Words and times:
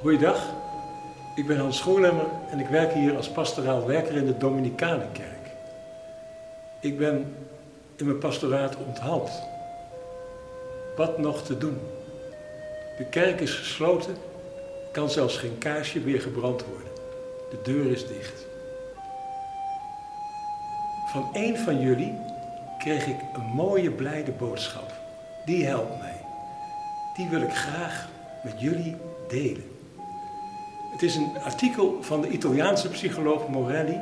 Goeiedag, 0.00 0.54
ik 1.34 1.46
ben 1.46 1.58
Hans 1.58 1.76
Schoonlemmer 1.76 2.26
en 2.50 2.58
ik 2.58 2.66
werk 2.66 2.92
hier 2.92 3.16
als 3.16 3.30
pastoraal 3.30 3.86
werker 3.86 4.16
in 4.16 4.26
de 4.26 4.36
Dominicanenkerk. 4.36 5.50
Ik 6.80 6.98
ben 6.98 7.34
in 7.96 8.06
mijn 8.06 8.18
pastoraat 8.18 8.76
onthaald. 8.76 9.30
Wat 10.96 11.18
nog 11.18 11.42
te 11.42 11.58
doen? 11.58 11.78
De 12.98 13.04
kerk 13.10 13.40
is 13.40 13.54
gesloten, 13.54 14.16
kan 14.92 15.10
zelfs 15.10 15.36
geen 15.36 15.58
kaarsje 15.58 16.00
meer 16.00 16.20
gebrand 16.20 16.64
worden. 16.64 16.92
De 17.50 17.58
deur 17.62 17.90
is 17.90 18.06
dicht. 18.06 18.46
Van 21.06 21.28
een 21.32 21.58
van 21.58 21.80
jullie 21.80 22.14
kreeg 22.78 23.06
ik 23.06 23.20
een 23.32 23.46
mooie 23.54 23.90
blijde 23.90 24.32
boodschap. 24.32 24.92
Die 25.44 25.66
helpt 25.66 25.98
mij. 25.98 26.20
Die 27.16 27.28
wil 27.28 27.40
ik 27.40 27.52
graag 27.52 28.08
met 28.42 28.60
jullie 28.60 28.96
delen. 29.28 29.77
Het 30.98 31.08
is 31.08 31.16
een 31.16 31.38
artikel 31.44 31.98
van 32.00 32.20
de 32.20 32.28
Italiaanse 32.28 32.88
psycholoog 32.88 33.48
Morelli 33.48 34.00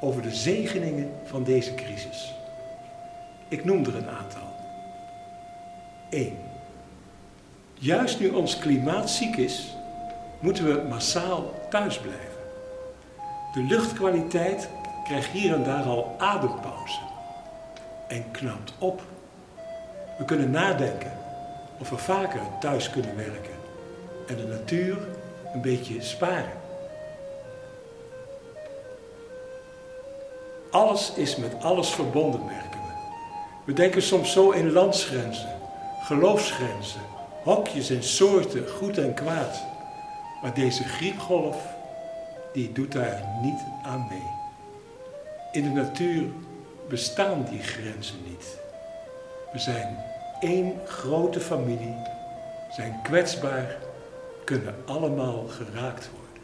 over 0.00 0.22
de 0.22 0.34
zegeningen 0.34 1.10
van 1.24 1.44
deze 1.44 1.74
crisis. 1.74 2.34
Ik 3.48 3.64
noem 3.64 3.84
er 3.84 3.96
een 3.96 4.08
aantal. 4.08 4.48
1. 6.10 6.36
Juist 7.74 8.20
nu 8.20 8.28
ons 8.28 8.58
klimaat 8.58 9.10
ziek 9.10 9.36
is, 9.36 9.76
moeten 10.40 10.64
we 10.64 10.86
massaal 10.88 11.54
thuis 11.70 11.98
blijven. 11.98 12.40
De 13.52 13.62
luchtkwaliteit 13.62 14.68
krijgt 15.04 15.30
hier 15.30 15.54
en 15.54 15.64
daar 15.64 15.84
al 15.84 16.14
adempauze 16.18 17.00
en 18.08 18.30
knapt 18.30 18.72
op. 18.78 19.02
We 20.18 20.24
kunnen 20.24 20.50
nadenken 20.50 21.12
of 21.78 21.90
we 21.90 21.96
vaker 21.96 22.40
thuis 22.60 22.90
kunnen 22.90 23.16
werken 23.16 23.54
en 24.26 24.36
de 24.36 24.46
natuur 24.46 24.98
een 25.58 25.70
beetje 25.70 26.02
sparen. 26.02 26.60
Alles 30.70 31.12
is 31.14 31.36
met 31.36 31.62
alles 31.62 31.88
verbonden, 31.88 32.44
merken 32.44 32.80
we. 32.80 32.92
We 33.64 33.72
denken 33.72 34.02
soms 34.02 34.32
zo 34.32 34.50
in 34.50 34.70
landsgrenzen, 34.70 35.58
geloofsgrenzen, 36.00 37.00
hokjes 37.42 37.90
en 37.90 38.02
soorten, 38.02 38.68
goed 38.68 38.98
en 38.98 39.14
kwaad. 39.14 39.62
Maar 40.42 40.54
deze 40.54 40.84
griepgolf, 40.84 41.56
die 42.52 42.72
doet 42.72 42.92
daar 42.92 43.22
niet 43.42 43.60
aan 43.82 44.06
mee. 44.08 44.30
In 45.52 45.62
de 45.62 45.80
natuur 45.80 46.26
bestaan 46.88 47.46
die 47.50 47.62
grenzen 47.62 48.18
niet. 48.26 48.58
We 49.52 49.58
zijn 49.58 49.96
één 50.40 50.80
grote 50.84 51.40
familie, 51.40 51.96
zijn 52.70 53.00
kwetsbaar, 53.02 53.76
kunnen 54.48 54.74
allemaal 54.86 55.46
geraakt 55.48 56.10
worden. 56.10 56.42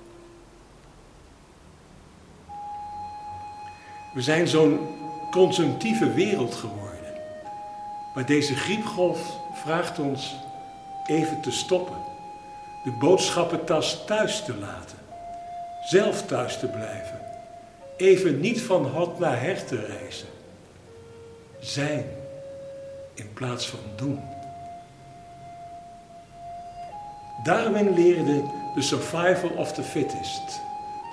We 4.14 4.22
zijn 4.22 4.48
zo'n 4.48 4.88
consumptieve 5.30 6.12
wereld 6.12 6.54
geworden. 6.54 7.12
Maar 8.14 8.26
deze 8.26 8.54
griepgolf 8.54 9.36
vraagt 9.52 9.98
ons 9.98 10.36
even 11.06 11.40
te 11.40 11.50
stoppen. 11.50 11.96
De 12.84 12.90
boodschappentas 12.90 14.04
thuis 14.06 14.44
te 14.44 14.56
laten. 14.56 14.98
Zelf 15.84 16.26
thuis 16.26 16.58
te 16.58 16.66
blijven. 16.66 17.20
Even 17.96 18.40
niet 18.40 18.62
van 18.62 18.86
hot 18.86 19.18
naar 19.18 19.40
her 19.40 19.64
te 19.64 19.86
reizen. 19.86 20.28
Zijn 21.60 22.06
in 23.14 23.32
plaats 23.32 23.68
van 23.68 23.80
doen. 23.96 24.20
Darwin 27.44 27.94
leerde 27.94 28.42
de 28.74 28.82
survival 28.82 29.50
of 29.56 29.72
the 29.72 29.82
fittest. 29.82 30.60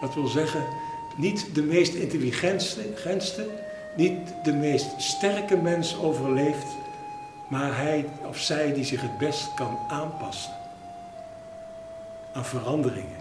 Dat 0.01 0.13
wil 0.13 0.27
zeggen, 0.27 0.63
niet 1.15 1.55
de 1.55 1.63
meest 1.63 1.93
intelligentste, 1.93 3.47
niet 3.95 4.33
de 4.43 4.53
meest 4.53 4.87
sterke 4.97 5.55
mens 5.57 5.97
overleeft, 5.97 6.67
maar 7.47 7.77
hij 7.77 8.05
of 8.27 8.37
zij 8.37 8.73
die 8.73 8.83
zich 8.85 9.01
het 9.01 9.17
best 9.17 9.53
kan 9.53 9.77
aanpassen 9.87 10.53
aan 12.33 12.45
veranderingen. 12.45 13.19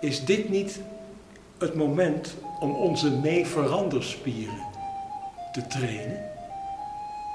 Is 0.00 0.24
dit 0.24 0.48
niet 0.48 0.80
het 1.58 1.74
moment 1.74 2.34
om 2.60 2.74
onze 2.74 3.10
mee-veranderspieren 3.10 4.66
te 5.52 5.66
trainen? 5.66 6.30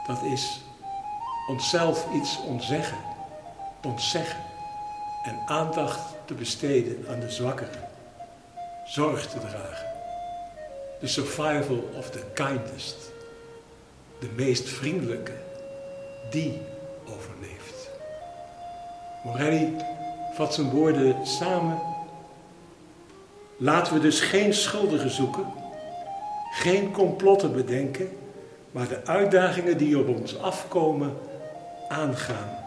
Dat 0.08 0.24
is 0.24 0.62
onszelf 1.48 2.08
iets 2.14 2.40
ontzeggen, 2.48 2.98
ontzeggen 3.86 4.40
en 5.24 5.40
aandacht 5.46 6.00
te 6.26 6.34
besteden 6.34 7.06
aan 7.10 7.20
de 7.20 7.30
zwakkeren, 7.30 7.90
zorg 8.86 9.28
te 9.28 9.40
dragen. 9.40 9.88
De 11.00 11.08
survival 11.08 11.90
of 11.98 12.10
the 12.10 12.24
kindest, 12.34 13.12
de 14.20 14.30
meest 14.36 14.70
vriendelijke, 14.70 15.32
die 16.32 16.62
overleeft. 17.06 17.90
Morelli 19.24 19.76
vat 20.34 20.54
zijn 20.54 20.70
woorden 20.70 21.28
samen. 21.28 21.80
Laten 23.58 23.94
we 23.94 24.00
dus 24.00 24.20
geen 24.20 24.54
schuldigen 24.54 25.10
zoeken, 25.10 25.46
geen 26.52 26.92
complotten 26.92 27.54
bedenken, 27.54 28.10
maar 28.72 28.88
de 28.88 29.06
uitdagingen 29.06 29.78
die 29.78 30.00
op 30.00 30.08
ons 30.08 30.40
afkomen 30.40 31.18
aangaan 31.88 32.65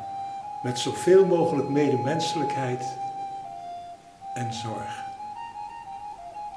met 0.63 0.79
zoveel 0.79 1.27
mogelijk 1.27 1.69
medemenselijkheid 1.69 2.97
en 4.35 4.53
zorg. 4.53 5.05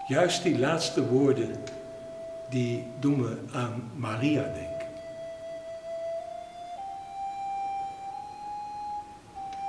Juist 0.07 0.43
die 0.43 0.59
laatste 0.59 1.07
woorden, 1.07 1.55
die 2.49 2.87
doen 2.99 3.19
me 3.19 3.37
aan 3.53 3.91
Maria 3.95 4.43
denken. 4.43 4.87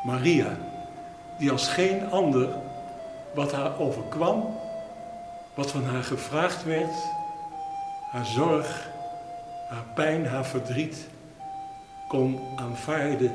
Maria, 0.04 0.56
die 1.38 1.50
als 1.50 1.68
geen 1.68 2.10
ander 2.10 2.48
wat 3.34 3.52
haar 3.52 3.78
overkwam, 3.78 4.58
wat 5.54 5.70
van 5.70 5.84
haar 5.84 6.04
gevraagd 6.04 6.64
werd, 6.64 6.94
haar 8.10 8.26
zorg, 8.26 8.88
haar 9.68 9.84
pijn, 9.94 10.26
haar 10.26 10.46
verdriet, 10.46 11.08
kon 12.08 12.40
aanvaarden 12.56 13.32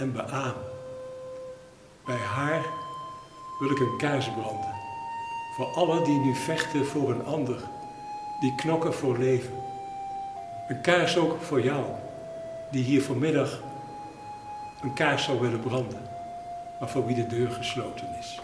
en 0.00 0.12
beamen. 0.12 0.68
Bij 2.06 2.16
haar 2.16 2.64
wil 3.58 3.70
ik 3.70 3.78
een 3.78 3.96
kaars 3.98 4.30
branden. 4.30 4.74
Voor 5.56 5.66
allen 5.66 6.04
die 6.04 6.18
nu 6.18 6.34
vechten 6.34 6.86
voor 6.86 7.10
een 7.10 7.24
ander, 7.24 7.60
die 8.40 8.54
knokken 8.54 8.94
voor 8.94 9.18
leven. 9.18 9.54
Een 10.68 10.80
kaars 10.80 11.16
ook 11.16 11.42
voor 11.42 11.60
jou, 11.60 11.84
die 12.70 12.84
hier 12.84 13.02
vanmiddag 13.02 13.60
een 14.82 14.92
kaars 14.92 15.24
zou 15.24 15.40
willen 15.40 15.60
branden, 15.60 16.02
maar 16.80 16.88
voor 16.88 17.06
wie 17.06 17.14
de 17.14 17.26
deur 17.26 17.50
gesloten 17.50 18.06
is. 18.18 18.40